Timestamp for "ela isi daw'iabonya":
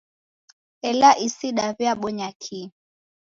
0.89-2.29